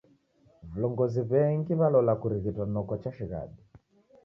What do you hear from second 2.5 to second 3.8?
noko chashighadi.